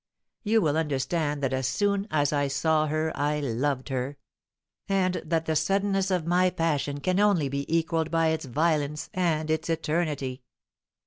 [0.41, 4.17] You will understand that as soon as I saw her I loved her;
[4.89, 9.51] and that the suddenness of my passion can only be equalled by its violence and
[9.51, 10.41] its eternity.